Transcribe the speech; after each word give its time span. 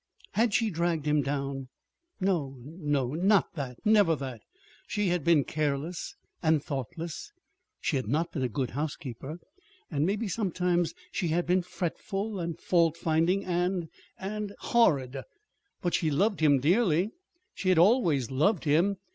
_"Had 0.31 0.51
she 0.55 0.71
dragged 0.71 1.05
him 1.05 1.21
down? 1.21 1.67
No, 2.19 2.55
no, 2.57 3.13
not 3.13 3.53
that 3.53 3.77
never 3.85 4.15
that! 4.15 4.41
She 4.87 5.09
had 5.09 5.23
been 5.23 5.43
careless 5.43 6.15
and 6.41 6.63
thoughtless. 6.63 7.31
She 7.79 7.97
had 7.97 8.07
not 8.07 8.31
been 8.31 8.41
a 8.41 8.49
good 8.49 8.71
housekeeper; 8.71 9.37
and 9.91 10.03
maybe 10.03 10.27
sometimes 10.27 10.95
she 11.11 11.27
had 11.27 11.45
been 11.45 11.61
fretful 11.61 12.39
and 12.39 12.59
fault 12.59 12.97
finding, 12.97 13.45
and 13.45 13.89
and 14.17 14.55
horrid. 14.61 15.17
But 15.83 15.93
she 15.93 16.09
loved 16.09 16.39
him 16.39 16.59
dearly. 16.59 17.11
She 17.53 17.69
had 17.69 17.77
always 17.77 18.31
loved 18.31 18.63
him. 18.63 18.97